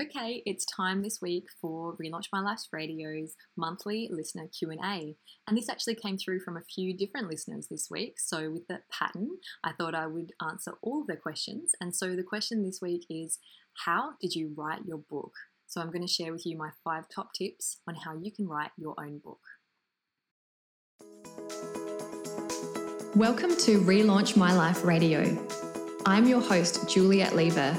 Okay, 0.00 0.42
it's 0.46 0.64
time 0.64 1.02
this 1.02 1.18
week 1.20 1.44
for 1.60 1.94
Relaunch 1.98 2.28
My 2.32 2.40
Life's 2.40 2.68
Radio's 2.72 3.34
monthly 3.54 4.08
listener 4.10 4.46
Q&A. 4.46 5.14
And 5.46 5.58
this 5.58 5.68
actually 5.68 5.96
came 5.96 6.16
through 6.16 6.40
from 6.40 6.56
a 6.56 6.62
few 6.74 6.96
different 6.96 7.28
listeners 7.28 7.66
this 7.70 7.88
week. 7.90 8.14
So 8.18 8.50
with 8.50 8.66
that 8.68 8.84
pattern, 8.90 9.28
I 9.62 9.72
thought 9.72 9.94
I 9.94 10.06
would 10.06 10.32
answer 10.40 10.72
all 10.80 11.02
of 11.02 11.06
their 11.06 11.18
questions. 11.18 11.72
And 11.82 11.94
so 11.94 12.16
the 12.16 12.22
question 12.22 12.64
this 12.64 12.78
week 12.80 13.04
is, 13.10 13.40
how 13.84 14.12
did 14.22 14.34
you 14.34 14.54
write 14.56 14.86
your 14.86 15.02
book? 15.10 15.32
So 15.66 15.82
I'm 15.82 15.90
going 15.90 16.06
to 16.06 16.12
share 16.12 16.32
with 16.32 16.46
you 16.46 16.56
my 16.56 16.70
five 16.82 17.04
top 17.14 17.34
tips 17.34 17.80
on 17.86 17.94
how 17.94 18.14
you 18.18 18.32
can 18.32 18.48
write 18.48 18.70
your 18.78 18.94
own 18.98 19.18
book. 19.18 19.40
Welcome 23.14 23.54
to 23.58 23.82
Relaunch 23.82 24.34
My 24.34 24.54
Life 24.54 24.82
Radio. 24.82 25.46
I'm 26.06 26.26
your 26.26 26.40
host, 26.40 26.88
Juliet 26.88 27.36
Lever 27.36 27.78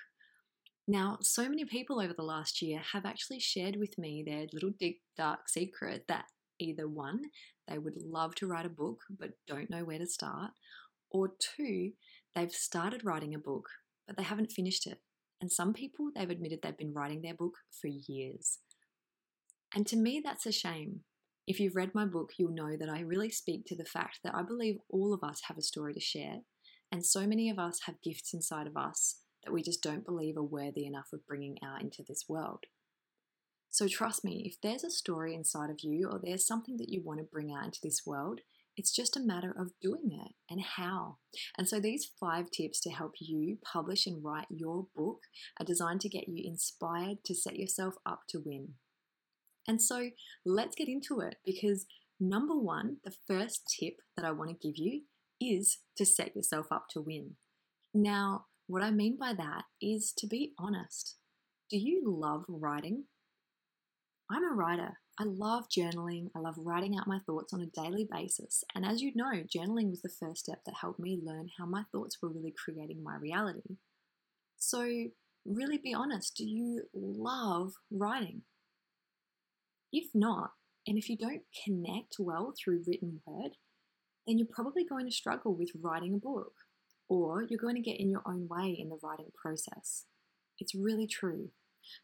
Now, 0.89 1.19
so 1.21 1.49
many 1.49 1.65
people 1.65 2.01
over 2.01 2.13
the 2.13 2.23
last 2.23 2.61
year 2.61 2.81
have 2.93 3.07
actually 3.07 3.39
shared 3.39 3.77
with 3.77 3.97
me 3.99 4.25
their 4.25 4.47
little 4.53 4.73
deep 4.79 5.01
dark 5.17 5.49
secret 5.49 6.05
that 6.09 6.25
either 6.59 6.89
one, 6.89 7.23
they 7.69 7.79
would 7.79 7.97
love 8.03 8.35
to 8.37 8.49
write 8.49 8.67
a 8.67 8.71
book 8.71 9.03
but 9.11 9.31
don't 9.47 9.71
know 9.71 9.85
where 9.85 9.99
to 9.99 10.07
start, 10.07 10.51
or 11.11 11.31
two, 11.39 11.93
they've 12.35 12.53
started 12.53 13.05
writing 13.05 13.35
a 13.35 13.39
book 13.39 13.69
but 14.07 14.17
they 14.17 14.23
haven't 14.23 14.53
finished 14.53 14.87
it. 14.87 15.01
And 15.41 15.51
some 15.53 15.73
people, 15.73 16.11
they've 16.15 16.31
admitted 16.31 16.61
they've 16.63 16.77
been 16.77 16.95
writing 16.95 17.23
their 17.23 17.35
book 17.35 17.55
for 17.71 17.89
years. 17.89 18.59
And 19.75 19.87
to 19.89 19.97
me, 19.97 20.23
that's 20.25 20.47
a 20.47 20.53
shame. 20.53 21.01
If 21.47 21.61
you've 21.61 21.77
read 21.77 21.95
my 21.95 22.07
book, 22.07 22.33
you'll 22.39 22.55
know 22.55 22.77
that 22.77 22.89
I 22.89 23.01
really 23.01 23.31
speak 23.31 23.67
to 23.67 23.77
the 23.77 23.85
fact 23.85 24.21
that 24.25 24.35
I 24.35 24.43
believe 24.43 24.79
all 24.89 25.13
of 25.13 25.23
us 25.23 25.43
have 25.49 25.59
a 25.59 25.63
story 25.63 25.93
to 25.95 26.01
share 26.01 26.39
and 26.91 27.05
so 27.05 27.27
many 27.27 27.51
of 27.51 27.59
us 27.59 27.81
have 27.87 28.03
gifts 28.03 28.33
inside 28.33 28.67
of 28.67 28.77
us 28.77 29.21
that 29.45 29.53
we 29.53 29.63
just 29.63 29.83
don't 29.83 30.05
believe 30.05 30.37
are 30.37 30.43
worthy 30.43 30.87
enough 30.87 31.09
of 31.13 31.27
bringing 31.27 31.57
out 31.65 31.83
into 31.83 32.03
this 32.07 32.25
world. 32.29 32.65
So 33.71 33.89
trust 33.89 34.25
me, 34.25 34.43
if 34.47 34.61
there's 34.63 34.85
a 34.85 34.91
story 34.91 35.35
inside 35.35 35.71
of 35.71 35.81
you 35.83 36.09
or 36.11 36.21
there's 36.23 36.47
something 36.47 36.77
that 36.79 36.89
you 36.89 37.03
want 37.05 37.21
to 37.21 37.25
bring 37.31 37.53
out 37.53 37.65
into 37.65 37.81
this 37.83 38.03
world, 38.07 38.41
it's 38.77 38.95
just 38.95 39.17
a 39.17 39.21
matter 39.21 39.55
of 39.59 39.73
doing 39.81 40.11
it 40.13 40.33
and 40.51 40.61
how. 40.61 41.19
And 41.57 41.69
so 41.69 41.81
these 41.81 42.11
five 42.19 42.51
tips 42.51 42.81
to 42.81 42.91
help 42.91 43.13
you 43.21 43.59
publish 43.65 44.07
and 44.07 44.23
write 44.23 44.47
your 44.51 44.87
book 44.95 45.21
are 45.59 45.67
designed 45.67 46.01
to 46.03 46.09
get 46.09 46.29
you 46.29 46.43
inspired 46.47 47.19
to 47.25 47.35
set 47.35 47.57
yourself 47.57 47.95
up 48.05 48.21
to 48.31 48.43
win. 48.45 48.75
And 49.67 49.81
so 49.81 50.11
let's 50.45 50.77
get 50.77 50.89
into 50.89 51.21
it 51.21 51.37
because 51.45 51.87
number 52.21 52.57
one, 52.57 52.99
the 53.05 53.15
first 53.27 53.75
tip 53.79 53.95
that 54.17 54.25
I 54.25 54.31
want 54.31 54.51
to 54.51 54.69
give 54.69 54.77
you 54.77 55.03
is 55.41 55.79
to 55.97 56.05
set 56.05 56.35
yourself 56.35 56.67
up 56.71 56.87
to 56.91 57.01
win. 57.01 57.37
Now, 57.95 58.47
what 58.67 58.83
I 58.83 58.91
mean 58.91 59.17
by 59.19 59.33
that 59.35 59.65
is 59.81 60.13
to 60.19 60.27
be 60.27 60.53
honest. 60.59 61.17
Do 61.71 61.79
you 61.79 62.03
love 62.07 62.45
writing? 62.49 63.05
I'm 64.31 64.45
a 64.45 64.55
writer. 64.55 64.99
I 65.19 65.25
love 65.25 65.65
journaling. 65.69 66.29
I 66.37 66.41
love 66.41 66.57
writing 66.59 66.97
out 66.99 67.07
my 67.07 67.21
thoughts 67.27 67.53
on 67.53 67.61
a 67.61 67.67
daily 67.67 68.07
basis. 68.11 68.65
And 68.75 68.85
as 68.85 69.01
you 69.01 69.13
know, 69.15 69.33
journaling 69.57 69.91
was 69.91 70.03
the 70.03 70.11
first 70.21 70.45
step 70.45 70.61
that 70.67 70.75
helped 70.81 71.01
me 71.01 71.21
learn 71.25 71.49
how 71.59 71.65
my 71.65 71.85
thoughts 71.93 72.19
were 72.21 72.29
really 72.29 72.55
creating 72.65 73.03
my 73.03 73.17
reality. 73.17 73.79
So, 74.59 74.87
really 75.45 75.79
be 75.79 75.95
honest 75.95 76.35
do 76.37 76.45
you 76.45 76.83
love 76.93 77.73
writing? 77.91 78.43
If 79.93 80.11
not, 80.13 80.51
and 80.87 80.99
if 80.99 81.09
you 81.09 81.17
don't 81.17 81.43
connect 81.65 82.17
well 82.19 82.53
through 82.53 82.85
written 82.87 83.21
word, 83.25 83.53
then 84.27 84.39
you're 84.39 84.49
probably 84.51 84.85
going 84.85 85.07
to 85.07 85.13
struggle 85.13 85.55
with 85.55 85.71
writing 85.81 86.15
a 86.15 86.19
book 86.19 86.53
or 87.09 87.45
you're 87.49 87.61
going 87.61 87.77
to 87.77 87.81
get 87.81 88.01
in 88.01 88.11
your 88.11 88.23
own 88.27 88.49
way 88.49 88.77
in 88.79 88.89
the 88.89 88.99
writing 89.03 89.31
process. 89.41 90.05
It's 90.59 90.75
really 90.75 91.07
true. 91.07 91.51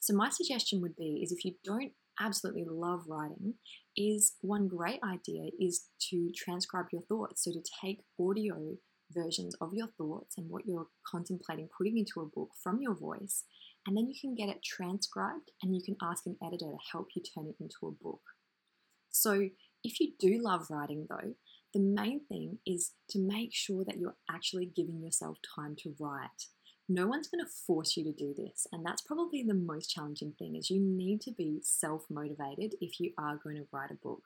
So 0.00 0.15
my 0.15 0.31
suggestion 0.31 0.81
would 0.83 0.97
be 0.97 1.21
is 1.22 1.33
if 1.33 1.44
you 1.44 1.55
don't 1.65 1.93
absolutely 2.21 2.65
love 2.69 3.05
writing 3.09 3.55
is 3.97 4.34
one 4.41 4.69
great 4.69 5.00
idea 5.03 5.50
is 5.59 5.88
to 6.10 6.31
transcribe 6.37 6.87
your 6.93 7.03
thoughts. 7.03 7.44
So 7.44 7.53
to 7.53 7.62
take 7.81 8.00
audio 8.21 8.77
versions 9.10 9.54
of 9.60 9.75
your 9.75 9.89
thoughts 9.99 10.37
and 10.39 10.49
what 10.49 10.66
you're 10.66 10.87
contemplating 11.06 11.69
putting 11.77 11.99
into 11.99 12.21
a 12.21 12.27
book 12.27 12.50
from 12.62 12.81
your 12.81 12.94
voice 12.94 13.44
and 13.87 13.97
then 13.97 14.09
you 14.09 14.15
can 14.19 14.34
get 14.34 14.49
it 14.49 14.62
transcribed 14.65 15.50
and 15.62 15.75
you 15.75 15.83
can 15.84 15.97
ask 16.03 16.25
an 16.27 16.37
editor 16.43 16.66
to 16.66 16.78
help 16.91 17.09
you 17.15 17.22
turn 17.22 17.47
it 17.47 17.56
into 17.60 17.87
a 17.87 18.03
book. 18.03 18.21
So 19.10 19.49
if 19.84 20.00
you 20.00 20.12
do 20.19 20.41
love 20.41 20.69
writing 20.71 21.06
though, 21.09 21.34
the 21.72 21.81
main 21.81 22.21
thing 22.27 22.59
is 22.66 22.93
to 23.10 23.19
make 23.19 23.55
sure 23.55 23.84
that 23.84 23.99
you're 23.99 24.16
actually 24.31 24.66
giving 24.66 25.00
yourself 25.00 25.38
time 25.56 25.77
to 25.78 25.94
write. 25.99 26.47
No 26.88 27.06
one's 27.06 27.28
going 27.28 27.44
to 27.44 27.50
force 27.66 27.97
you 27.97 28.05
to 28.05 28.12
do 28.12 28.34
this, 28.37 28.66
and 28.72 28.84
that's 28.84 29.03
probably 29.03 29.43
the 29.43 29.55
most 29.55 29.88
challenging 29.88 30.33
thing 30.38 30.56
is 30.56 30.69
you 30.69 30.81
need 30.81 31.21
to 31.22 31.33
be 31.33 31.60
self-motivated 31.62 32.75
if 32.81 33.00
you 33.00 33.12
are 33.16 33.41
going 33.43 33.56
to 33.56 33.66
write 33.72 33.91
a 33.91 33.94
book. 33.94 34.22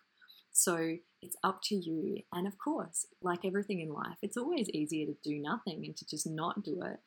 So 0.53 0.97
it's 1.21 1.37
up 1.45 1.61
to 1.65 1.75
you. 1.75 2.23
And 2.33 2.47
of 2.47 2.57
course, 2.57 3.07
like 3.21 3.45
everything 3.45 3.81
in 3.81 3.93
life, 3.93 4.17
it's 4.23 4.39
always 4.39 4.71
easier 4.71 5.05
to 5.05 5.17
do 5.23 5.39
nothing 5.39 5.85
and 5.85 5.95
to 5.99 6.07
just 6.07 6.27
not 6.27 6.65
do 6.65 6.81
it. 6.83 6.99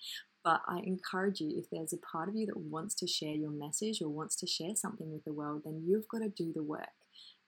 But 0.44 0.62
I 0.68 0.82
encourage 0.86 1.42
you, 1.42 1.58
if 1.58 1.70
there's 1.72 1.92
a 1.92 1.98
part 1.98 2.30
of 2.30 2.36
you 2.36 2.46
that 2.46 2.58
wants 2.58 2.94
to 2.96 3.08
share 3.08 3.34
your 3.34 3.50
message 3.50 4.04
or 4.04 4.10
wants 4.10 4.36
to 4.38 4.48
share 4.48 4.76
something 4.76 5.12
with 5.12 5.26
the 5.26 5.34
world, 5.34 5.64
then 5.66 5.82
you've 5.84 6.08
got 6.08 6.20
to 6.20 6.30
do 6.30 6.54
the 6.54 6.64
work. 6.64 6.90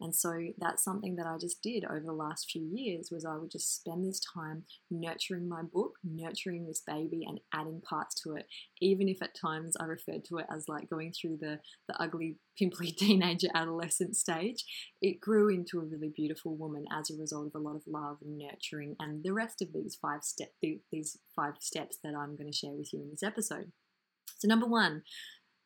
And 0.02 0.16
so 0.16 0.34
that's 0.58 0.84
something 0.84 1.16
that 1.16 1.28
I 1.28 1.38
just 1.40 1.62
did 1.62 1.86
over 1.86 2.02
the 2.04 2.12
last 2.12 2.50
few 2.50 2.68
years 2.74 3.10
was 3.12 3.24
I 3.24 3.38
would 3.38 3.52
just 3.52 3.76
spend 3.76 4.06
this 4.06 4.20
time 4.34 4.64
nurturing 4.90 5.48
my 5.48 5.62
book, 5.62 5.94
nurturing 6.04 6.66
this 6.66 6.82
baby 6.86 7.24
and 7.28 7.40
adding 7.54 7.82
parts 7.88 8.20
to 8.24 8.36
it, 8.36 8.48
even 8.82 9.08
if 9.08 9.22
at 9.22 9.36
times 9.40 9.76
I 9.80 9.86
referred 9.86 10.26
to 10.26 10.38
it 10.38 10.48
as 10.54 10.68
like 10.68 10.90
going 10.90 11.14
through 11.14 11.38
the, 11.40 11.60
the 11.88 12.02
ugly, 12.02 12.38
pimply 12.58 12.92
teenager 12.98 13.48
adolescent 13.54 14.16
stage. 14.16 14.66
It 15.02 15.22
grew 15.22 15.50
into 15.50 15.80
a 15.80 15.86
really 15.86 16.12
beautiful 16.16 16.56
woman 16.56 16.86
as 16.92 17.12
a 17.12 17.20
result 17.20 17.48
of 17.48 17.56
a 17.56 17.64
lot 17.64 17.76
of 17.76 17.84
love 17.86 18.18
and 18.24 18.38
nurturing 18.38 18.96
and 19.00 19.24
the 19.24 19.34
rest 19.34 19.62
of 19.62 19.70
these 19.74 19.98
five 20.02 20.24
step 20.24 20.50
these 20.92 21.18
five 21.36 21.54
steps 21.60 21.98
that 22.04 22.16
I'm 22.16 22.36
going 22.36 22.52
to 22.52 22.58
share 22.58 22.74
with 22.74 22.92
you 22.92 23.02
in 23.02 23.12
this 23.12 23.24
episode. 23.24 23.72
So 24.40 24.48
number 24.48 24.66
one, 24.66 25.04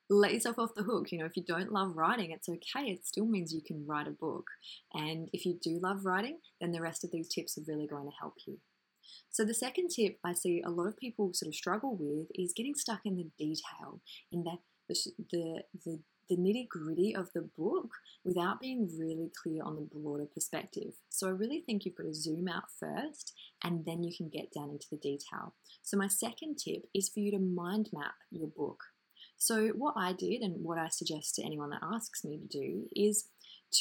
let 0.09 0.33
yourself 0.33 0.59
off 0.59 0.75
the 0.75 0.83
hook. 0.83 1.11
You 1.11 1.19
know, 1.19 1.25
if 1.25 1.35
you 1.35 1.43
don't 1.43 1.71
love 1.71 1.95
writing, 1.95 2.31
it's 2.31 2.49
okay. 2.49 2.91
It 2.91 3.05
still 3.05 3.25
means 3.25 3.53
you 3.53 3.61
can 3.61 3.85
write 3.87 4.07
a 4.07 4.11
book. 4.11 4.47
And 4.93 5.29
if 5.33 5.45
you 5.45 5.57
do 5.61 5.79
love 5.81 6.05
writing, 6.05 6.39
then 6.61 6.71
the 6.71 6.81
rest 6.81 7.03
of 7.03 7.11
these 7.11 7.27
tips 7.27 7.57
are 7.57 7.63
really 7.67 7.87
going 7.87 8.05
to 8.05 8.17
help 8.19 8.35
you. 8.45 8.57
So, 9.31 9.43
the 9.43 9.53
second 9.53 9.89
tip 9.89 10.17
I 10.23 10.33
see 10.33 10.61
a 10.65 10.69
lot 10.69 10.87
of 10.87 10.97
people 10.97 11.33
sort 11.33 11.49
of 11.49 11.55
struggle 11.55 11.97
with 11.99 12.27
is 12.35 12.53
getting 12.55 12.75
stuck 12.75 13.01
in 13.05 13.17
the 13.17 13.29
detail, 13.37 14.01
in 14.31 14.43
the, 14.43 14.57
the, 14.87 15.63
the, 15.83 15.99
the 16.29 16.37
nitty 16.37 16.67
gritty 16.67 17.15
of 17.15 17.29
the 17.33 17.41
book 17.41 17.89
without 18.23 18.59
being 18.59 18.89
really 18.97 19.29
clear 19.43 19.61
on 19.63 19.75
the 19.75 19.81
broader 19.81 20.25
perspective. 20.25 20.93
So, 21.09 21.27
I 21.27 21.31
really 21.31 21.61
think 21.65 21.85
you've 21.85 21.95
got 21.95 22.03
to 22.03 22.13
zoom 22.13 22.47
out 22.47 22.71
first 22.79 23.33
and 23.63 23.85
then 23.85 24.03
you 24.03 24.15
can 24.15 24.29
get 24.29 24.53
down 24.53 24.69
into 24.69 24.87
the 24.89 24.97
detail. 24.97 25.53
So, 25.83 25.97
my 25.97 26.07
second 26.07 26.55
tip 26.55 26.83
is 26.93 27.09
for 27.09 27.19
you 27.19 27.31
to 27.31 27.39
mind 27.39 27.89
map 27.93 28.15
your 28.31 28.47
book. 28.47 28.79
So, 29.37 29.67
what 29.69 29.95
I 29.97 30.13
did 30.13 30.41
and 30.41 30.63
what 30.63 30.77
I 30.77 30.87
suggest 30.89 31.35
to 31.35 31.43
anyone 31.43 31.69
that 31.71 31.83
asks 31.83 32.23
me 32.23 32.37
to 32.37 32.47
do 32.47 32.87
is 32.95 33.29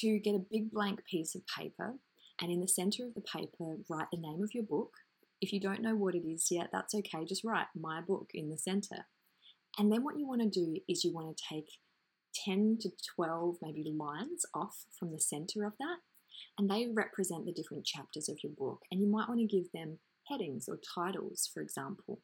to 0.01 0.19
get 0.19 0.35
a 0.35 0.45
big 0.51 0.73
blank 0.73 1.05
piece 1.09 1.35
of 1.35 1.43
paper 1.47 1.95
and 2.41 2.51
in 2.51 2.61
the 2.61 2.69
center 2.69 3.05
of 3.05 3.15
the 3.15 3.21
paper, 3.21 3.77
write 3.89 4.09
the 4.13 4.19
name 4.19 4.43
of 4.43 4.55
your 4.55 4.65
book. 4.65 4.93
If 5.41 5.53
you 5.53 5.61
don't 5.61 5.83
know 5.83 5.95
what 5.95 6.15
it 6.15 6.27
is 6.27 6.49
yet, 6.51 6.71
that's 6.73 6.95
okay, 6.95 7.25
just 7.25 7.45
write 7.45 7.67
my 7.77 8.01
book 8.01 8.31
in 8.35 8.51
the 8.51 8.59
center. 8.59 9.07
And 9.79 9.93
then 9.93 10.03
what 10.03 10.19
you 10.19 10.27
want 10.27 10.43
to 10.43 10.49
do 10.49 10.79
is 10.89 11.05
you 11.05 11.13
want 11.13 11.37
to 11.37 11.45
take 11.55 11.69
10 12.45 12.79
to 12.81 12.91
12 13.15 13.57
maybe 13.63 13.85
lines 13.97 14.45
off 14.55 14.85
from 14.99 15.13
the 15.13 15.21
center 15.21 15.65
of 15.65 15.75
that, 15.79 15.99
and 16.59 16.69
they 16.69 16.89
represent 16.93 17.47
the 17.47 17.53
different 17.53 17.85
chapters 17.85 18.29
of 18.29 18.39
your 18.43 18.53
book. 18.57 18.81
And 18.91 19.01
you 19.01 19.09
might 19.09 19.29
want 19.29 19.41
to 19.41 19.47
give 19.47 19.71
them 19.73 19.99
headings 20.29 20.69
or 20.69 20.79
titles, 20.95 21.49
for 21.53 21.63
example. 21.63 22.21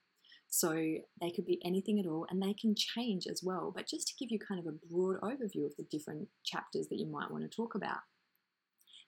So 0.51 0.73
they 1.21 1.31
could 1.31 1.47
be 1.47 1.61
anything 1.65 2.01
at 2.01 2.07
all 2.07 2.27
and 2.29 2.43
they 2.43 2.55
can 2.55 2.75
change 2.75 3.27
as 3.29 3.41
well, 3.43 3.73
but 3.75 3.87
just 3.87 4.09
to 4.09 4.15
give 4.19 4.33
you 4.33 4.39
kind 4.39 4.59
of 4.59 4.67
a 4.67 4.77
broad 4.93 5.21
overview 5.21 5.65
of 5.65 5.77
the 5.79 5.87
different 5.91 6.29
chapters 6.45 6.89
that 6.89 6.99
you 6.99 7.07
might 7.07 7.31
want 7.31 7.45
to 7.45 7.57
talk 7.57 7.77
about. 7.77 8.01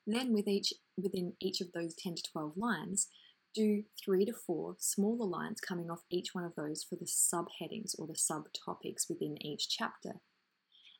Then 0.06 0.32
with 0.32 0.48
each 0.48 0.72
within 0.96 1.34
each 1.40 1.60
of 1.60 1.72
those 1.72 1.94
10 1.94 2.14
to 2.16 2.22
12 2.32 2.56
lines, 2.56 3.08
do 3.54 3.82
three 4.02 4.24
to 4.24 4.32
four 4.32 4.76
smaller 4.78 5.26
lines 5.26 5.60
coming 5.60 5.90
off 5.90 6.04
each 6.10 6.32
one 6.32 6.44
of 6.44 6.54
those 6.54 6.84
for 6.84 6.96
the 6.96 7.04
subheadings 7.04 7.98
or 7.98 8.06
the 8.06 8.14
subtopics 8.14 9.08
within 9.08 9.36
each 9.44 9.68
chapter. 9.68 10.20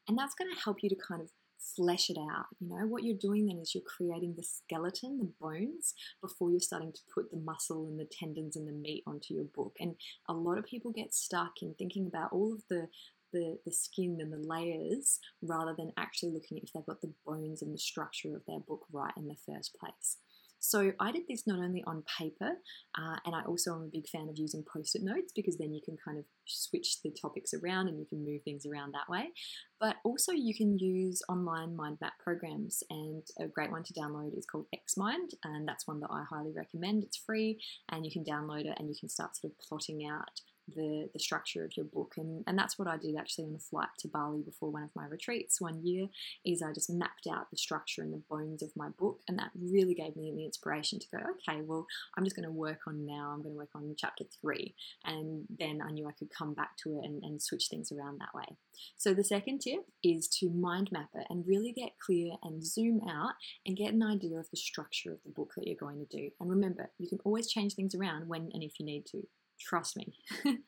And 0.09 0.19
that's 0.19 0.35
going 0.35 0.53
to 0.53 0.61
help 0.61 0.83
you 0.83 0.89
to 0.89 0.97
kind 0.97 1.23
of 1.23 1.31
flesh 1.77 2.11
it 2.11 2.19
out. 2.19 2.47
You 2.61 2.69
know, 2.69 2.87
what 2.87 3.05
you're 3.05 3.17
doing 3.17 3.47
then 3.47 3.59
is 3.59 3.75
you're 3.75 3.83
creating 3.85 4.35
the 4.37 4.43
skeleton, 4.43 5.19
the 5.19 5.33
bones, 5.41 5.95
before 6.21 6.51
you're 6.51 6.61
starting 6.61 6.93
to 6.93 7.01
put 7.15 7.31
the 7.31 7.39
muscle 7.39 7.87
and 7.87 7.99
the 7.99 8.09
tendons 8.11 8.57
and 8.57 8.69
the 8.69 8.73
meat 8.73 9.03
onto 9.07 9.35
your 9.35 9.45
book. 9.45 9.77
And 9.81 9.97
a 10.29 10.35
lot 10.35 10.59
of 10.59 10.65
people 10.65 10.93
get 10.93 11.15
stuck 11.15 11.63
in 11.63 11.75
thinking 11.75 12.07
about 12.07 12.33
all 12.33 12.53
of 12.53 12.63
the 12.69 12.89
the, 13.33 13.59
the 13.65 13.73
skin 13.73 14.19
and 14.21 14.31
the 14.31 14.47
layers 14.47 15.19
rather 15.41 15.75
than 15.75 15.93
actually 15.97 16.33
looking 16.33 16.59
if 16.59 16.73
they've 16.73 16.85
got 16.85 17.01
the 17.01 17.15
bones 17.27 17.63
and 17.63 17.73
the 17.73 17.79
structure 17.79 18.37
of 18.37 18.43
their 18.47 18.61
book 18.61 18.85
right 18.93 19.15
in 19.17 19.27
the 19.27 19.37
first 19.47 19.75
place. 19.75 20.19
So 20.65 20.93
I 21.01 21.11
did 21.11 21.25
this 21.29 21.45
not 21.45 21.59
only 21.59 21.83
on 21.89 22.05
paper, 22.19 22.53
uh, 22.97 23.17
and 23.27 23.35
I 23.35 23.43
also 23.43 23.75
am 23.75 23.83
a 23.83 23.91
big 23.93 24.09
fan 24.09 24.29
of 24.29 24.39
using 24.39 24.63
post-it 24.63 25.03
notes 25.03 25.33
because 25.35 25.59
then 25.59 25.73
you 25.73 25.81
can 25.85 25.97
kind 26.03 26.19
of 26.19 26.25
switch 26.47 27.03
the 27.03 27.11
topics 27.11 27.53
around 27.53 27.89
and 27.89 27.99
you 27.99 28.07
can 28.07 28.25
move 28.25 28.43
things 28.45 28.65
around 28.65 28.95
that 28.95 29.11
way. 29.11 29.33
But 29.81 29.97
also 30.05 30.31
you 30.31 30.55
can 30.55 30.79
use 30.79 31.21
online 31.29 31.75
mind 31.75 31.99
map 32.01 32.13
programs, 32.23 32.85
and 32.91 33.25
a 33.41 33.49
great 33.49 33.73
one 33.73 33.83
to 33.83 33.93
download 33.93 34.39
is 34.39 34.47
called 34.47 34.67
Xmind, 34.73 35.35
and 35.43 35.67
that's 35.67 35.89
one 35.89 35.99
that 35.99 36.13
I 36.13 36.23
highly 36.31 36.53
recommend. 36.53 37.03
It's 37.03 37.17
free, 37.17 37.61
and 37.91 38.07
you 38.07 38.13
can 38.13 38.25
download 38.25 38.65
it 38.67 38.77
and 38.79 38.89
you 38.89 38.95
can 38.99 39.09
start 39.09 39.37
sort 39.37 39.53
of 39.53 39.59
plotting 39.59 40.07
out 40.07 40.41
the, 40.75 41.09
the 41.13 41.19
structure 41.19 41.65
of 41.65 41.77
your 41.77 41.87
book. 41.87 42.15
And, 42.17 42.45
and 42.47 42.59
that's 42.59 42.79
what 42.79 42.89
I 42.89 42.97
did 42.97 43.17
actually 43.17 43.45
on 43.45 43.55
a 43.55 43.59
flight 43.59 43.89
to 44.01 44.09
Bali 44.09 44.43
before 44.43 44.71
one 44.71 44.83
of 44.83 44.91
my 44.95 45.07
retreats 45.07 45.61
one 45.61 45.85
year 45.85 46.09
is 46.45 46.63
I 46.63 46.73
just 46.73 46.91
mapped 46.91 47.27
out 47.31 47.51
the 47.51 47.57
structure 47.57 48.03
and 48.03 48.13
the 48.13 48.23
bones 48.31 48.63
of 48.63 48.71
my 48.77 48.89
book. 48.99 49.21
And 49.29 49.39
that 49.39 49.51
really 49.59 49.95
gave 49.95 50.17
me 50.17 50.33
the 50.35 50.45
inspiration 50.45 50.99
to 50.99 51.07
go, 51.13 51.19
okay, 51.19 51.61
well, 51.63 51.87
I'm 52.17 52.25
just 52.25 52.37
going 52.37 52.47
to 52.47 52.53
work 52.53 52.81
on 52.87 53.07
now, 53.07 53.31
I'm 53.33 53.43
going 53.43 53.55
to 53.55 53.59
work 53.59 53.75
on 53.75 53.95
chapter 53.97 54.25
three. 54.41 54.75
And 55.05 55.45
then 55.59 55.81
I 55.87 55.91
knew 55.91 56.09
I 56.09 56.13
could 56.13 56.31
come 56.31 56.55
back 56.55 56.77
to 56.79 56.99
it 56.99 57.05
and, 57.05 57.23
and 57.23 57.43
switch 57.43 57.69
things 57.69 57.93
around 57.93 58.21
that 58.21 58.35
way. 58.35 58.57
So 58.97 59.15
the 59.15 59.25
second 59.25 59.61
tip 59.61 59.85
is 60.03 60.29
to 60.41 60.51
mind 60.51 60.91
map 60.93 61.11
it 61.15 61.27
and 61.31 61.47
really 61.47 61.73
get 61.73 61.99
clear 62.05 62.33
and 62.43 62.65
zoom 62.65 63.01
out 63.09 63.35
and 63.67 63.77
get 63.77 63.93
an 63.93 64.03
idea 64.03 64.39
of 64.39 64.51
the 64.51 64.57
structure 64.57 65.13
of 65.13 65.19
the 65.25 65.31
book 65.31 65.53
that 65.57 65.67
you're 65.67 65.77
going 65.77 66.05
to 66.07 66.17
do. 66.17 66.31
And 66.41 66.51
remember, 66.51 66.91
you 66.99 67.09
can 67.09 67.19
always 67.25 67.51
change 67.51 67.75
things 67.75 67.95
around 67.95 68.29
when 68.29 68.51
and 68.53 68.63
if 68.63 68.79
you 68.79 68.87
need 68.87 69.07
to. 69.07 69.27
Trust 69.69 69.97
me. 69.97 70.15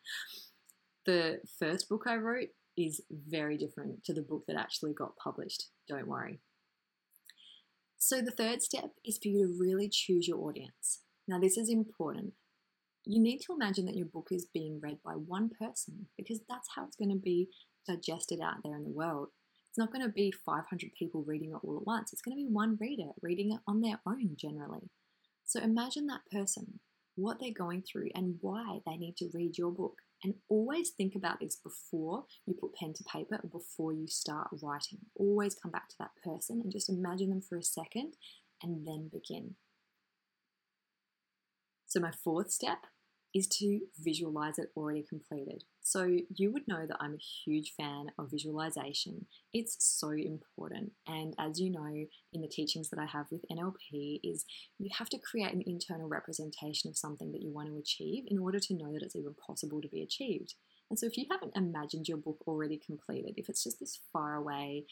the 1.06 1.40
first 1.58 1.88
book 1.88 2.04
I 2.06 2.16
wrote 2.16 2.48
is 2.76 3.02
very 3.10 3.56
different 3.56 4.04
to 4.04 4.12
the 4.12 4.22
book 4.22 4.44
that 4.46 4.56
actually 4.56 4.92
got 4.92 5.16
published. 5.16 5.68
Don't 5.88 6.08
worry. 6.08 6.40
So, 7.98 8.20
the 8.20 8.32
third 8.32 8.62
step 8.62 8.90
is 9.04 9.18
for 9.22 9.28
you 9.28 9.46
to 9.46 9.56
really 9.58 9.88
choose 9.90 10.28
your 10.28 10.38
audience. 10.38 11.00
Now, 11.26 11.38
this 11.40 11.56
is 11.56 11.70
important. 11.70 12.34
You 13.06 13.22
need 13.22 13.38
to 13.46 13.54
imagine 13.54 13.86
that 13.86 13.96
your 13.96 14.06
book 14.06 14.28
is 14.30 14.48
being 14.52 14.80
read 14.82 14.98
by 15.04 15.12
one 15.12 15.50
person 15.58 16.06
because 16.16 16.40
that's 16.48 16.68
how 16.74 16.84
it's 16.84 16.96
going 16.96 17.10
to 17.10 17.20
be 17.22 17.48
digested 17.86 18.40
out 18.42 18.56
there 18.62 18.76
in 18.76 18.84
the 18.84 18.90
world. 18.90 19.28
It's 19.68 19.78
not 19.78 19.92
going 19.92 20.04
to 20.04 20.12
be 20.12 20.32
500 20.32 20.90
people 20.98 21.24
reading 21.26 21.50
it 21.50 21.66
all 21.66 21.78
at 21.78 21.86
once. 21.86 22.12
It's 22.12 22.22
going 22.22 22.36
to 22.36 22.42
be 22.42 22.48
one 22.50 22.78
reader 22.80 23.10
reading 23.22 23.52
it 23.52 23.60
on 23.66 23.80
their 23.80 24.00
own 24.06 24.36
generally. 24.38 24.90
So 25.44 25.60
imagine 25.60 26.06
that 26.06 26.20
person 26.30 26.80
what 27.16 27.38
they're 27.40 27.50
going 27.52 27.82
through, 27.82 28.10
and 28.14 28.36
why 28.40 28.80
they 28.86 28.96
need 28.96 29.16
to 29.18 29.30
read 29.32 29.58
your 29.58 29.70
book. 29.70 29.98
And 30.22 30.34
always 30.48 30.90
think 30.90 31.14
about 31.14 31.40
this 31.40 31.56
before 31.56 32.24
you 32.46 32.54
put 32.54 32.74
pen 32.74 32.94
to 32.94 33.04
paper 33.04 33.40
or 33.42 33.48
before 33.50 33.92
you 33.92 34.06
start 34.08 34.48
writing. 34.62 34.98
Always 35.14 35.54
come 35.54 35.70
back 35.70 35.88
to 35.90 35.96
that 35.98 36.12
person 36.24 36.60
and 36.62 36.72
just 36.72 36.88
imagine 36.88 37.28
them 37.28 37.42
for 37.42 37.58
a 37.58 37.62
second 37.62 38.14
and 38.62 38.86
then 38.86 39.10
begin. 39.12 39.56
So, 41.86 42.00
my 42.00 42.10
fourth 42.10 42.50
step 42.50 42.78
is 43.34 43.46
to 43.48 43.80
visualize 43.98 44.58
it 44.58 44.70
already 44.76 45.04
completed. 45.06 45.64
So, 45.86 46.16
you 46.34 46.50
would 46.50 46.66
know 46.66 46.86
that 46.86 46.96
I'm 46.98 47.12
a 47.12 47.18
huge 47.44 47.74
fan 47.76 48.06
of 48.18 48.30
visualization. 48.30 49.26
It's 49.52 49.76
so 49.78 50.12
important. 50.12 50.92
And 51.06 51.34
as 51.38 51.60
you 51.60 51.70
know, 51.70 52.06
in 52.32 52.40
the 52.40 52.48
teachings 52.48 52.88
that 52.88 52.98
I 52.98 53.04
have 53.04 53.26
with 53.30 53.44
NLP, 53.52 54.20
is 54.24 54.46
you 54.78 54.88
have 54.96 55.10
to 55.10 55.18
create 55.18 55.52
an 55.52 55.62
internal 55.66 56.08
representation 56.08 56.88
of 56.88 56.96
something 56.96 57.32
that 57.32 57.42
you 57.42 57.52
want 57.52 57.68
to 57.68 57.76
achieve 57.76 58.24
in 58.28 58.38
order 58.38 58.58
to 58.58 58.74
know 58.74 58.94
that 58.94 59.02
it's 59.02 59.14
even 59.14 59.34
possible 59.46 59.82
to 59.82 59.88
be 59.88 60.02
achieved. 60.02 60.54
And 60.88 60.98
so, 60.98 61.04
if 61.04 61.18
you 61.18 61.26
haven't 61.30 61.54
imagined 61.54 62.08
your 62.08 62.16
book 62.16 62.38
already 62.46 62.80
completed, 62.84 63.34
if 63.36 63.50
it's 63.50 63.62
just 63.62 63.78
this 63.78 64.00
far 64.10 64.36
away, 64.36 64.86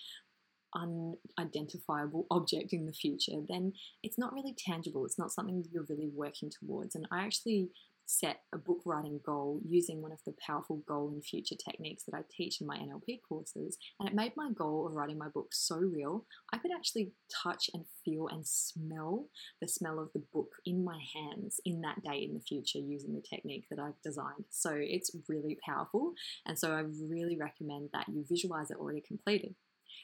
unidentifiable 0.75 2.27
object 2.31 2.75
in 2.75 2.85
the 2.85 2.93
future, 2.93 3.41
then 3.49 3.73
it's 4.03 4.19
not 4.19 4.35
really 4.35 4.55
tangible. 4.59 5.07
It's 5.07 5.19
not 5.19 5.33
something 5.33 5.65
you're 5.71 5.87
really 5.89 6.11
working 6.15 6.51
towards. 6.51 6.95
And 6.95 7.07
I 7.11 7.25
actually 7.25 7.71
set 8.07 8.41
a 8.53 8.59
book 8.59 8.81
writing 8.85 9.21
goal 9.25 9.61
using 9.67 10.03
one 10.03 10.13
of 10.13 10.19
the 10.27 10.35
powerful 10.45 10.83
goal 10.87 11.13
in 11.15 11.23
future 11.23 11.55
techniques 11.55 12.05
that 12.05 12.17
I 12.17 12.23
teach 12.31 12.61
in 12.61 12.67
my 12.67 12.77
NLP 12.77 13.21
courses. 13.29 13.79
And 13.99 14.09
it 14.09 14.15
made 14.15 14.33
my 14.37 14.51
goal 14.51 14.87
of 14.87 14.93
writing 14.93 15.19
my 15.19 15.29
book 15.29 15.49
so 15.53 15.77
real, 15.77 16.27
I 16.53 16.59
could 16.59 16.73
actually 16.75 17.13
touch 17.43 17.71
and 17.75 17.85
feel 18.05 18.29
and 18.29 18.47
smell 18.47 19.29
the 19.61 19.69
smell 19.69 19.99
of 19.99 20.13
the 20.13 20.23
book 20.33 20.51
in 20.67 20.85
my 20.85 21.01
hands 21.15 21.61
in 21.65 21.81
that 21.83 22.03
day 22.03 22.19
in 22.19 22.35
the 22.35 22.41
future 22.41 22.79
using 22.79 23.15
the 23.15 23.23
technique 23.23 23.67
that 23.71 23.79
I've 23.79 24.01
designed. 24.03 24.45
So 24.51 24.73
it's 24.75 25.15
really 25.29 25.59
powerful. 25.65 26.13
And 26.47 26.59
so 26.59 26.73
I 26.73 26.85
really 27.09 27.39
recommend 27.39 27.91
that 27.93 28.09
you 28.09 28.25
visualize 28.29 28.71
it 28.71 28.79
already 28.79 29.03
completed. 29.07 29.55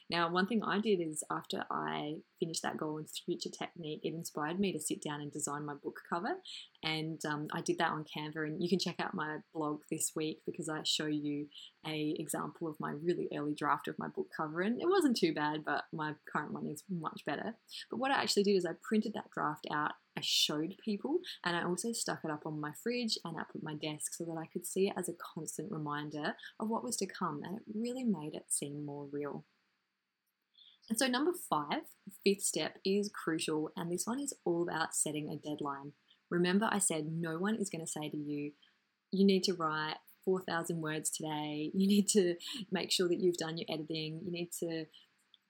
Now, 0.09 0.31
one 0.31 0.47
thing 0.47 0.63
I 0.63 0.79
did 0.79 0.99
is 1.01 1.23
after 1.31 1.65
I 1.69 2.15
finished 2.39 2.63
that 2.63 2.77
goal 2.77 2.97
in 2.97 3.05
future 3.05 3.49
technique, 3.49 4.01
it 4.03 4.15
inspired 4.15 4.59
me 4.59 4.71
to 4.73 4.79
sit 4.79 5.03
down 5.03 5.21
and 5.21 5.31
design 5.31 5.65
my 5.65 5.75
book 5.75 5.99
cover. 6.09 6.35
And 6.83 7.23
um, 7.25 7.47
I 7.53 7.61
did 7.61 7.77
that 7.77 7.91
on 7.91 8.05
Canva. 8.05 8.47
And 8.47 8.63
you 8.63 8.69
can 8.69 8.79
check 8.79 8.95
out 8.99 9.13
my 9.13 9.37
blog 9.53 9.81
this 9.91 10.13
week 10.15 10.39
because 10.47 10.67
I 10.67 10.81
show 10.83 11.05
you 11.05 11.45
a 11.85 12.15
example 12.17 12.67
of 12.67 12.79
my 12.79 12.91
really 12.91 13.27
early 13.35 13.53
draft 13.53 13.87
of 13.87 13.99
my 13.99 14.07
book 14.07 14.27
cover. 14.35 14.61
And 14.61 14.81
it 14.81 14.89
wasn't 14.89 15.15
too 15.15 15.33
bad, 15.33 15.63
but 15.63 15.83
my 15.93 16.13
current 16.31 16.53
one 16.53 16.67
is 16.67 16.83
much 16.89 17.23
better. 17.25 17.55
But 17.91 17.97
what 17.97 18.11
I 18.11 18.21
actually 18.21 18.43
did 18.43 18.55
is 18.55 18.65
I 18.65 18.73
printed 18.81 19.13
that 19.13 19.29
draft 19.31 19.67
out. 19.71 19.91
I 20.17 20.21
showed 20.21 20.75
people, 20.83 21.19
and 21.45 21.55
I 21.55 21.63
also 21.63 21.93
stuck 21.93 22.21
it 22.25 22.31
up 22.31 22.45
on 22.45 22.59
my 22.59 22.71
fridge 22.83 23.17
and 23.23 23.39
up 23.39 23.47
at 23.55 23.63
my 23.63 23.75
desk 23.75 24.13
so 24.15 24.25
that 24.25 24.37
I 24.37 24.47
could 24.51 24.65
see 24.65 24.87
it 24.87 24.95
as 24.97 25.07
a 25.07 25.13
constant 25.35 25.71
reminder 25.71 26.35
of 26.59 26.67
what 26.67 26.83
was 26.83 26.97
to 26.97 27.05
come. 27.05 27.41
And 27.43 27.57
it 27.57 27.63
really 27.73 28.03
made 28.03 28.33
it 28.33 28.45
seem 28.49 28.85
more 28.85 29.07
real. 29.09 29.45
And 30.89 30.97
so, 30.97 31.07
number 31.07 31.31
five, 31.49 31.83
fifth 32.25 32.41
step 32.41 32.77
is 32.83 33.11
crucial, 33.13 33.71
and 33.77 33.91
this 33.91 34.05
one 34.05 34.19
is 34.19 34.33
all 34.43 34.63
about 34.63 34.95
setting 34.95 35.29
a 35.29 35.35
deadline. 35.35 35.93
Remember, 36.31 36.67
I 36.71 36.79
said 36.79 37.05
no 37.11 37.37
one 37.37 37.55
is 37.55 37.69
going 37.69 37.85
to 37.85 37.91
say 37.91 38.09
to 38.09 38.17
you, 38.17 38.51
you 39.11 39.25
need 39.25 39.43
to 39.43 39.53
write 39.53 39.97
4,000 40.25 40.81
words 40.81 41.11
today, 41.11 41.71
you 41.73 41.87
need 41.87 42.07
to 42.09 42.35
make 42.71 42.91
sure 42.91 43.07
that 43.07 43.19
you've 43.19 43.37
done 43.37 43.57
your 43.57 43.67
editing, 43.71 44.21
you 44.25 44.31
need 44.31 44.49
to 44.59 44.85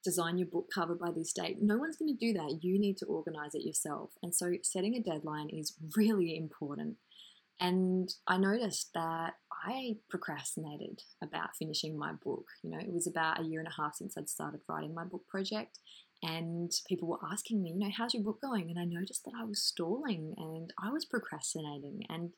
design 0.03 0.37
your 0.37 0.47
book 0.47 0.67
cover 0.73 0.95
by 0.95 1.11
this 1.11 1.33
date. 1.33 1.57
No 1.61 1.77
one's 1.77 1.97
going 1.97 2.15
to 2.15 2.25
do 2.25 2.33
that. 2.33 2.59
You 2.61 2.79
need 2.79 2.97
to 2.97 3.05
organize 3.05 3.53
it 3.53 3.65
yourself. 3.65 4.11
And 4.21 4.35
so, 4.35 4.51
setting 4.63 4.95
a 4.95 5.01
deadline 5.01 5.49
is 5.49 5.75
really 5.95 6.37
important. 6.37 6.97
And 7.61 8.09
I 8.27 8.37
noticed 8.37 8.91
that 8.93 9.33
I 9.65 9.95
procrastinated 10.09 11.01
about 11.21 11.55
finishing 11.57 11.97
my 11.97 12.13
book. 12.13 12.45
You 12.63 12.71
know, 12.71 12.79
it 12.79 12.91
was 12.91 13.07
about 13.07 13.39
a 13.39 13.43
year 13.43 13.59
and 13.59 13.67
a 13.67 13.81
half 13.81 13.95
since 13.95 14.17
I'd 14.17 14.29
started 14.29 14.61
writing 14.67 14.93
my 14.93 15.05
book 15.05 15.27
project. 15.27 15.79
And 16.21 16.71
people 16.87 17.07
were 17.07 17.31
asking 17.31 17.61
me, 17.61 17.71
you 17.71 17.79
know, 17.79 17.91
how's 17.95 18.13
your 18.13 18.23
book 18.23 18.41
going? 18.41 18.69
And 18.69 18.79
I 18.79 18.85
noticed 18.85 19.23
that 19.25 19.33
I 19.39 19.45
was 19.45 19.61
stalling 19.61 20.33
and 20.37 20.73
I 20.81 20.91
was 20.91 21.05
procrastinating. 21.05 22.03
And, 22.09 22.31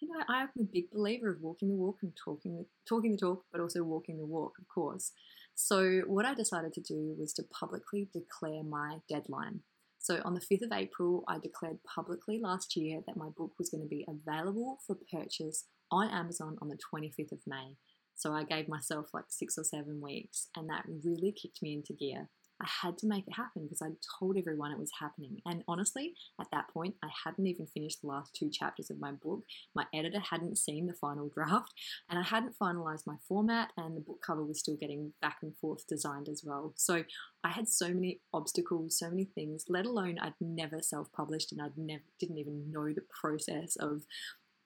you 0.00 0.08
know, 0.08 0.24
I'm 0.28 0.48
a 0.58 0.64
big 0.64 0.90
believer 0.90 1.30
of 1.30 1.42
walking 1.42 1.68
the 1.68 1.74
walk 1.74 1.98
and 2.02 2.12
talking 2.22 2.56
the, 2.56 2.66
talking 2.88 3.12
the 3.12 3.18
talk, 3.18 3.44
but 3.52 3.60
also 3.60 3.82
walking 3.82 4.18
the 4.18 4.26
walk, 4.26 4.54
of 4.58 4.66
course. 4.68 5.12
So, 5.54 6.02
what 6.06 6.26
I 6.26 6.34
decided 6.34 6.74
to 6.74 6.82
do 6.82 7.14
was 7.18 7.32
to 7.34 7.42
publicly 7.42 8.08
declare 8.12 8.62
my 8.62 8.98
deadline. 9.08 9.60
So 9.98 10.20
on 10.24 10.34
the 10.34 10.40
5th 10.40 10.66
of 10.66 10.72
April, 10.72 11.24
I 11.26 11.40
declared 11.40 11.78
publicly 11.82 12.38
last 12.40 12.76
year 12.76 13.00
that 13.08 13.16
my 13.16 13.28
book 13.36 13.54
was 13.58 13.70
going 13.70 13.82
to 13.82 13.88
be 13.88 14.06
available 14.06 14.78
for 14.86 14.96
purchase 15.12 15.64
on 15.90 16.08
Amazon 16.10 16.56
on 16.60 16.68
the 16.68 16.78
25th 16.92 17.32
of 17.32 17.40
May. 17.46 17.76
So 18.16 18.32
I 18.32 18.44
gave 18.44 18.68
myself 18.68 19.08
like 19.12 19.26
six 19.28 19.58
or 19.58 19.64
seven 19.64 20.00
weeks, 20.00 20.48
and 20.56 20.68
that 20.70 20.84
really 21.04 21.32
kicked 21.32 21.62
me 21.62 21.74
into 21.74 21.92
gear. 21.92 22.28
I 22.60 22.66
had 22.82 22.96
to 22.98 23.06
make 23.06 23.26
it 23.26 23.34
happen 23.34 23.64
because 23.64 23.82
I 23.82 23.88
told 24.18 24.38
everyone 24.38 24.72
it 24.72 24.78
was 24.78 24.90
happening. 24.98 25.40
And 25.44 25.62
honestly, 25.68 26.14
at 26.40 26.46
that 26.52 26.68
point, 26.72 26.94
I 27.04 27.08
hadn't 27.24 27.46
even 27.46 27.66
finished 27.66 28.00
the 28.00 28.08
last 28.08 28.34
two 28.34 28.48
chapters 28.50 28.88
of 28.88 28.98
my 28.98 29.12
book. 29.12 29.44
My 29.74 29.84
editor 29.92 30.20
hadn't 30.20 30.56
seen 30.56 30.86
the 30.86 30.94
final 30.94 31.28
draft, 31.34 31.74
and 32.08 32.18
I 32.18 32.22
hadn't 32.22 32.58
finalized 32.58 33.06
my 33.06 33.16
format, 33.28 33.72
and 33.76 33.96
the 33.96 34.00
book 34.00 34.22
cover 34.26 34.42
was 34.42 34.60
still 34.60 34.76
getting 34.76 35.12
back 35.20 35.38
and 35.42 35.54
forth 35.58 35.86
designed 35.86 36.28
as 36.28 36.42
well. 36.44 36.72
So 36.76 37.04
I 37.44 37.50
had 37.50 37.68
so 37.68 37.88
many 37.88 38.20
obstacles, 38.32 38.98
so 38.98 39.10
many 39.10 39.24
things, 39.24 39.66
let 39.68 39.86
alone 39.86 40.18
I'd 40.18 40.34
never 40.40 40.80
self 40.80 41.12
published 41.12 41.52
and 41.52 41.60
I'd 41.60 41.76
never 41.76 42.04
didn't 42.18 42.38
even 42.38 42.70
know 42.70 42.92
the 42.92 43.04
process 43.20 43.76
of 43.76 44.02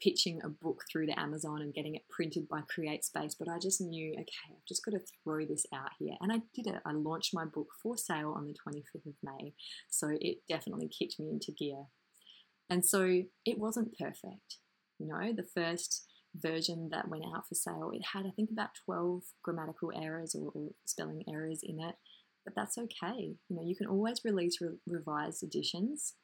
pitching 0.03 0.41
a 0.43 0.49
book 0.49 0.83
through 0.91 1.07
to 1.07 1.19
Amazon 1.19 1.61
and 1.61 1.75
getting 1.75 1.95
it 1.95 2.09
printed 2.09 2.49
by 2.49 2.61
CreateSpace, 2.61 3.35
but 3.39 3.49
I 3.49 3.59
just 3.59 3.81
knew, 3.81 4.13
okay, 4.13 4.51
I've 4.51 4.65
just 4.67 4.85
got 4.85 4.93
to 4.93 5.01
throw 5.23 5.45
this 5.45 5.67
out 5.75 5.91
here. 5.99 6.15
And 6.21 6.33
I 6.33 6.41
did 6.55 6.67
it. 6.67 6.81
I 6.85 6.93
launched 6.93 7.35
my 7.35 7.45
book 7.45 7.69
for 7.83 7.97
sale 7.97 8.35
on 8.37 8.47
the 8.47 8.55
25th 8.55 9.07
of 9.07 9.15
May. 9.23 9.55
So 9.91 10.09
it 10.21 10.39
definitely 10.49 10.89
kicked 10.89 11.19
me 11.19 11.31
into 11.31 11.53
gear. 11.53 11.85
And 12.69 12.85
so 12.85 13.23
it 13.45 13.59
wasn't 13.59 13.97
perfect. 13.99 14.59
You 14.99 15.09
know, 15.09 15.33
the 15.35 15.47
first 15.55 16.07
version 16.35 16.89
that 16.93 17.09
went 17.09 17.25
out 17.25 17.49
for 17.49 17.55
sale, 17.55 17.91
it 17.93 18.03
had, 18.13 18.27
I 18.27 18.31
think, 18.31 18.51
about 18.51 18.71
12 18.85 19.23
grammatical 19.43 19.91
errors 19.95 20.35
or, 20.35 20.51
or 20.55 20.71
spelling 20.87 21.25
errors 21.29 21.61
in 21.63 21.81
it. 21.81 21.97
But 22.45 22.55
that's 22.55 22.79
okay. 22.79 23.35
You 23.49 23.57
know, 23.57 23.63
you 23.63 23.77
can 23.77 23.87
always 23.87 24.21
release 24.25 24.61
re- 24.61 24.79
revised 24.87 25.43
editions 25.43 26.15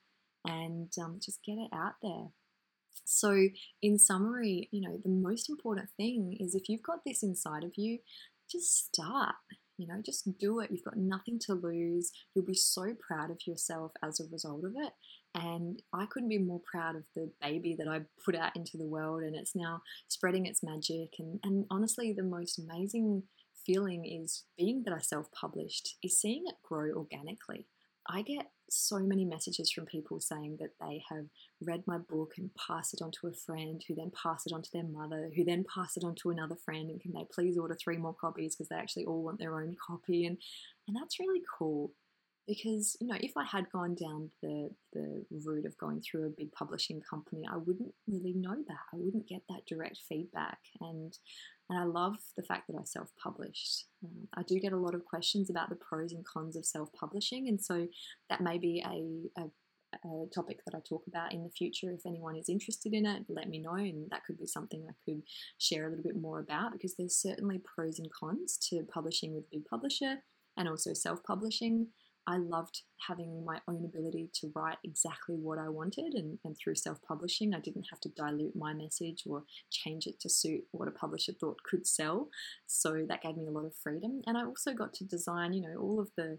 and 0.47 0.93
um, 1.03 1.19
just 1.23 1.41
get 1.45 1.55
it 1.55 1.69
out 1.75 1.95
there. 2.03 2.29
So, 3.05 3.49
in 3.83 3.99
summary, 3.99 4.69
you 4.73 4.81
know, 4.81 4.99
the 5.03 5.11
most 5.11 5.49
important 5.49 5.89
thing 5.97 6.37
is 6.41 6.55
if 6.55 6.69
you've 6.69 6.83
got 6.83 7.05
this 7.05 7.23
inside 7.23 7.65
of 7.65 7.73
you, 7.77 7.99
just 8.51 8.87
start. 8.87 9.35
You 9.79 9.87
know, 9.87 10.01
just 10.05 10.39
do 10.39 10.61
it. 10.61 10.71
You've 10.71 10.85
got 10.85 10.97
nothing 10.97 11.39
to 11.41 11.55
lose. 11.55 12.11
You'll 12.35 12.47
be 12.47 12.55
so 12.55 12.95
proud 12.99 13.31
of 13.31 13.47
yourself 13.47 13.93
as 14.03 14.21
a 14.21 14.25
result 14.33 14.65
of 14.65 14.73
it. 14.75 14.93
And 15.35 15.83
I 15.93 16.07
couldn't 16.07 16.31
be 16.31 16.39
more 16.39 16.63
proud 16.71 16.97
of 16.97 17.05
the 17.15 17.31
baby 17.43 17.77
that 17.79 17.87
I 17.87 18.01
put 18.25 18.35
out 18.35 18.57
into 18.57 18.79
the 18.79 18.87
world 18.87 19.23
and 19.23 19.37
it's 19.37 19.55
now 19.55 19.83
spreading 20.09 20.47
its 20.47 20.63
magic. 20.63 21.17
And, 21.19 21.41
and 21.45 21.67
honestly, 21.71 22.15
the 22.15 22.23
most 22.23 22.59
amazing 22.59 23.25
feeling 23.67 24.07
is 24.07 24.45
being 24.57 24.83
that 24.85 24.95
I 24.95 25.01
self 25.01 25.31
published, 25.33 25.97
is 26.03 26.19
seeing 26.19 26.45
it 26.47 26.55
grow 26.63 26.93
organically. 26.93 27.67
I 28.09 28.23
get 28.23 28.47
so 28.69 28.99
many 28.99 29.25
messages 29.25 29.71
from 29.71 29.87
people 29.87 30.21
saying 30.21 30.59
that 30.61 30.71
they 30.81 31.03
have 31.09 31.27
read 31.63 31.83
my 31.87 31.99
book 31.99 32.33
and 32.39 32.51
passed 32.55 32.95
it 32.95 33.03
on 33.03 33.11
to 33.13 33.29
a 33.29 33.33
friend 33.33 33.83
who 33.87 33.95
then 33.95 34.11
passed 34.23 34.47
it 34.47 34.53
on 34.53 34.63
to 34.63 34.71
their 34.73 34.85
mother, 34.85 35.31
who 35.35 35.45
then 35.45 35.65
passed 35.73 35.97
it 35.97 36.05
on 36.05 36.15
to 36.17 36.31
another 36.31 36.57
friend, 36.57 36.91
and 36.91 37.01
can 37.01 37.13
they 37.13 37.27
please 37.33 37.57
order 37.59 37.77
three 37.77 37.97
more 37.97 38.15
copies 38.15 38.55
because 38.55 38.69
they 38.69 38.77
actually 38.77 39.05
all 39.05 39.23
want 39.23 39.39
their 39.39 39.61
own 39.61 39.77
copy. 39.87 40.27
And 40.27 40.39
and 40.89 40.97
that's 40.97 41.21
really 41.21 41.43
cool 41.59 41.93
because 42.47 42.97
you 43.01 43.07
know 43.07 43.17
if 43.21 43.33
I 43.37 43.45
had 43.45 43.71
gone 43.71 43.95
down 43.95 44.31
the 44.43 44.71
the 44.93 45.25
route 45.45 45.67
of 45.67 45.77
going 45.79 46.01
through 46.01 46.27
a 46.27 46.35
big 46.37 46.53
publishing 46.53 47.01
company, 47.09 47.43
I 47.51 47.57
wouldn't 47.57 47.93
really 48.07 48.35
know 48.35 48.57
that. 48.69 48.85
I 48.93 48.97
wouldn't 48.97 49.29
get 49.29 49.43
that 49.49 49.67
direct 49.67 49.99
feedback, 50.09 50.59
and 50.81 51.13
and 51.69 51.79
I 51.79 51.85
love 51.85 52.17
the 52.37 52.45
fact 52.45 52.69
that 52.69 52.79
I 52.79 52.85
self 52.85 53.11
published. 53.23 53.87
Um, 54.05 54.29
I 54.37 54.43
do 54.43 54.59
get 54.61 54.73
a 54.73 54.79
lot 54.79 54.95
of 54.95 55.05
questions 55.05 55.51
about 55.51 55.69
the 55.69 55.77
pros 55.77 56.13
and 56.13 56.25
cons 56.25 56.57
of 56.57 56.65
self 56.65 56.89
publishing, 56.93 57.49
and 57.49 57.61
so 57.61 57.87
that 58.31 58.41
may 58.41 58.59
be 58.59 58.85
a, 58.87 59.43
a, 59.43 59.47
a, 60.09 60.27
topic 60.35 60.61
that 60.65 60.77
I 60.77 60.81
talk 60.89 61.03
about 61.09 61.33
in 61.33 61.43
the 61.43 61.51
future. 61.51 61.91
If 61.91 62.07
anyone 62.07 62.37
is 62.37 62.49
interested 62.49 62.95
in 62.95 63.07
it, 63.07 63.25
let 63.29 63.49
me 63.49 63.59
know, 63.59 63.75
and 63.75 64.09
that 64.11 64.25
could 64.25 64.39
be 64.39 64.47
something 64.47 64.87
I 64.89 64.95
could 65.05 65.23
share 65.59 65.87
a 65.87 65.91
little 65.91 66.05
bit 66.05 66.21
more 66.21 66.39
about 66.41 66.73
because 66.73 66.95
there's 66.97 67.21
certainly 67.21 67.61
pros 67.65 67.99
and 67.99 68.09
cons 68.13 68.59
to 68.71 68.85
publishing 68.93 69.35
with 69.35 69.45
a 69.45 69.57
big 69.57 69.65
publisher 69.67 70.23
and 70.57 70.69
also 70.69 70.93
self 70.93 71.23
publishing. 71.25 71.89
I 72.27 72.39
loved 72.39 72.83
having 73.07 73.45
my 73.45 73.61
own 73.69 73.85
ability 73.85 74.31
to 74.41 74.51
write 74.55 74.79
exactly 74.85 75.37
what 75.37 75.59
I 75.59 75.69
wanted, 75.69 76.15
and, 76.15 76.39
and 76.45 76.57
through 76.57 76.75
self 76.75 76.99
publishing, 77.07 77.55
I 77.55 77.61
didn't 77.61 77.87
have 77.91 78.01
to 78.01 78.09
dilute 78.11 78.57
my 78.57 78.73
message 78.73 79.25
or 79.27 79.45
change 79.71 80.07
it 80.07 80.19
to 80.21 80.29
suit 80.29 80.65
what 80.73 80.89
a 80.89 80.93
publisher 80.93 81.33
thought 81.33 81.63
could 81.63 81.87
sell. 81.87 82.29
So 82.67 83.05
that 83.09 83.23
gave 83.23 83.37
me 83.37 83.47
a 83.47 83.51
lot 83.51 83.65
of 83.65 83.75
freedom, 83.83 84.23
and 84.27 84.37
I 84.37 84.45
also 84.45 84.73
got 84.73 84.93
to 84.95 85.05
design, 85.05 85.53
you 85.53 85.63
know, 85.63 85.77
all 85.81 86.01
of 86.01 86.11
the 86.17 86.39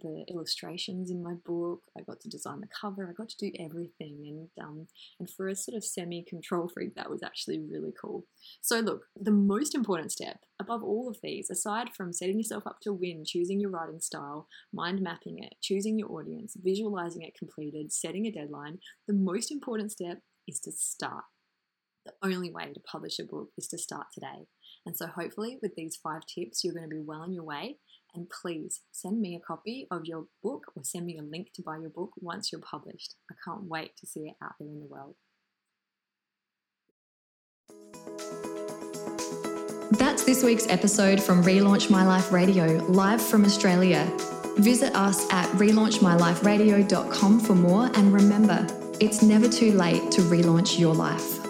the 0.00 0.24
illustrations 0.28 1.10
in 1.10 1.22
my 1.22 1.34
book. 1.44 1.82
I 1.96 2.02
got 2.02 2.20
to 2.20 2.28
design 2.28 2.60
the 2.60 2.68
cover. 2.68 3.08
I 3.08 3.12
got 3.12 3.28
to 3.28 3.36
do 3.36 3.52
everything, 3.58 4.48
and 4.58 4.64
um, 4.64 4.86
and 5.18 5.28
for 5.30 5.48
a 5.48 5.56
sort 5.56 5.76
of 5.76 5.84
semi 5.84 6.24
control 6.28 6.68
freak, 6.68 6.94
that 6.94 7.10
was 7.10 7.22
actually 7.22 7.60
really 7.60 7.92
cool. 8.00 8.24
So 8.60 8.80
look, 8.80 9.02
the 9.20 9.30
most 9.30 9.74
important 9.74 10.12
step 10.12 10.38
above 10.60 10.82
all 10.82 11.08
of 11.08 11.18
these, 11.22 11.50
aside 11.50 11.90
from 11.96 12.12
setting 12.12 12.38
yourself 12.38 12.66
up 12.66 12.78
to 12.82 12.92
win, 12.92 13.24
choosing 13.26 13.60
your 13.60 13.70
writing 13.70 14.00
style, 14.00 14.48
mind 14.72 15.00
mapping 15.00 15.38
it, 15.42 15.54
choosing 15.62 15.98
your 15.98 16.12
audience, 16.12 16.56
visualizing 16.62 17.22
it 17.22 17.34
completed, 17.38 17.92
setting 17.92 18.26
a 18.26 18.32
deadline, 18.32 18.78
the 19.06 19.14
most 19.14 19.50
important 19.50 19.92
step 19.92 20.18
is 20.46 20.60
to 20.60 20.72
start. 20.72 21.24
The 22.04 22.12
only 22.22 22.52
way 22.52 22.70
to 22.72 22.80
publish 22.80 23.18
a 23.18 23.24
book 23.24 23.48
is 23.56 23.66
to 23.68 23.78
start 23.78 24.08
today. 24.12 24.46
And 24.84 24.94
so, 24.94 25.06
hopefully, 25.06 25.58
with 25.62 25.74
these 25.74 25.96
five 25.96 26.26
tips, 26.26 26.62
you're 26.62 26.74
going 26.74 26.88
to 26.88 26.94
be 26.94 27.00
well 27.00 27.22
on 27.22 27.32
your 27.32 27.44
way 27.44 27.78
and 28.14 28.28
please 28.30 28.82
send 28.92 29.20
me 29.20 29.34
a 29.36 29.40
copy 29.40 29.86
of 29.90 30.04
your 30.04 30.26
book 30.42 30.72
or 30.74 30.84
send 30.84 31.06
me 31.06 31.18
a 31.18 31.22
link 31.22 31.52
to 31.54 31.62
buy 31.62 31.78
your 31.78 31.90
book 31.90 32.10
once 32.20 32.52
you're 32.52 32.60
published. 32.60 33.14
I 33.30 33.34
can't 33.44 33.64
wait 33.64 33.96
to 33.98 34.06
see 34.06 34.20
it 34.20 34.36
out 34.42 34.52
there 34.58 34.68
in 34.68 34.80
the 34.80 34.86
world. 34.86 35.16
That's 39.92 40.24
this 40.24 40.42
week's 40.42 40.68
episode 40.68 41.22
from 41.22 41.42
Relaunch 41.42 41.90
My 41.90 42.04
Life 42.04 42.32
Radio, 42.32 42.66
live 42.88 43.22
from 43.22 43.44
Australia. 43.44 44.10
Visit 44.58 44.94
us 44.94 45.30
at 45.32 45.46
relaunchmyliferadio.com 45.52 47.40
for 47.40 47.54
more 47.54 47.90
and 47.94 48.12
remember, 48.12 48.66
it's 49.00 49.22
never 49.22 49.48
too 49.48 49.72
late 49.72 50.10
to 50.12 50.20
relaunch 50.22 50.78
your 50.78 50.94
life. 50.94 51.43